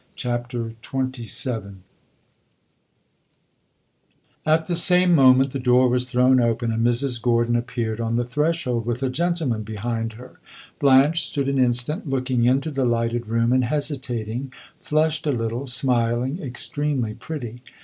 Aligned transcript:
CHAPTER 0.15 0.71
XXVII 0.83 1.75
At 4.47 4.65
the 4.65 4.75
same 4.75 5.13
moment 5.13 5.51
the 5.51 5.59
door 5.59 5.89
was 5.89 6.05
thrown 6.05 6.41
open, 6.41 6.71
and 6.71 6.83
Mrs. 6.83 7.21
Gordon 7.21 7.55
appeared 7.55 8.01
on 8.01 8.15
the 8.15 8.25
threshold 8.25 8.87
with 8.87 9.03
a 9.03 9.09
gentleman 9.09 9.61
behind 9.61 10.13
her. 10.13 10.39
Blanche 10.79 11.21
stood 11.23 11.47
an 11.47 11.59
instant 11.59 12.07
looking 12.09 12.45
into 12.45 12.71
the 12.71 12.83
lighted 12.85 13.27
room 13.27 13.53
and 13.53 13.65
hesitating 13.65 14.51
flushed 14.79 15.27
a 15.27 15.31
little, 15.31 15.67
smiling, 15.67 16.41
extremely 16.41 17.13
pretty. 17.13 17.61